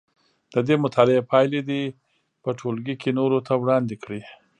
د 0.53 0.55
دې 0.67 0.75
مطالعې 0.83 1.21
پایلې 1.31 1.61
دې 1.69 1.81
په 2.43 2.49
ټولګي 2.59 2.95
کې 3.01 3.09
نورو 3.19 3.37
ته 3.47 3.53
وړاندې 3.61 3.95
کړي. 4.03 4.21